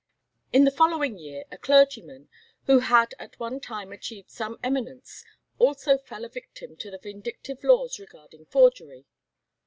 [0.51, 2.27] In the following year a clergyman,
[2.65, 5.23] who had at one time achieved some eminence,
[5.59, 9.05] also fell a victim to the vindictive laws regarding forgery.